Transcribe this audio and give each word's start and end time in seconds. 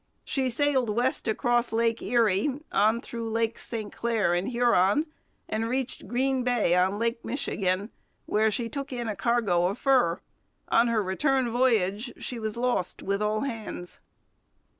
She 0.23 0.49
sailed 0.49 0.89
west 0.89 1.27
across 1.27 1.71
Lake 1.71 2.01
Erie, 2.01 2.59
on 2.71 3.01
through 3.01 3.29
Lakes 3.29 3.67
St 3.67 3.93
Clair 3.93 4.33
and 4.33 4.47
Huron, 4.49 5.05
and 5.47 5.69
reached 5.69 6.07
Green 6.07 6.43
Bay 6.43 6.73
on 6.75 6.97
Lake 6.97 7.23
Michigan, 7.23 7.91
where 8.25 8.49
she 8.49 8.67
took 8.67 8.91
in 8.91 9.07
a 9.07 9.15
cargo 9.15 9.67
of 9.67 9.77
fur. 9.77 10.19
On 10.69 10.87
her 10.87 11.03
return 11.03 11.51
voyage 11.51 12.13
she 12.17 12.39
was 12.39 12.57
lost 12.57 13.03
with 13.03 13.21
all 13.21 13.41
hands. 13.41 13.99